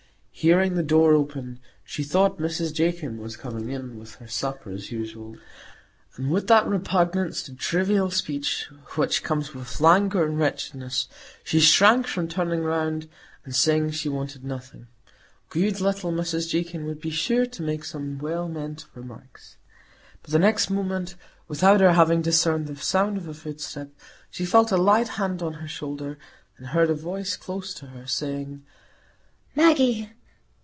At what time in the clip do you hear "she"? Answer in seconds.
1.83-2.03, 11.43-11.59, 13.91-14.09, 24.31-24.45